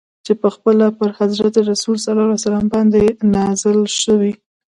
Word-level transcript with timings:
چي 0.25 0.33
پخپله 0.43 0.85
پر 0.97 1.09
حضرت 1.19 1.55
رسول 1.69 1.95
ص 2.03 2.05
باندي 2.71 3.05
نازل 3.33 3.79
سوی. 4.01 4.31